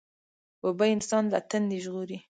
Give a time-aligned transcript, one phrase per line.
[0.65, 2.17] اوبه انسان له تندې ژغوري.